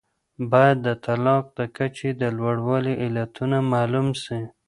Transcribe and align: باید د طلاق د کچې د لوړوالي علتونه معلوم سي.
باید 0.51 0.77
د 0.87 0.89
طلاق 1.05 1.43
د 1.57 1.59
کچې 1.77 2.09
د 2.21 2.23
لوړوالي 2.37 2.93
علتونه 3.03 3.57
معلوم 3.71 4.07
سي. 4.23 4.39